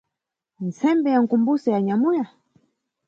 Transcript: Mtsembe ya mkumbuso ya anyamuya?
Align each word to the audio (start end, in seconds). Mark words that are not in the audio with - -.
Mtsembe 0.59 1.09
ya 1.11 1.21
mkumbuso 1.21 1.71
ya 1.71 1.77
anyamuya? 1.77 2.27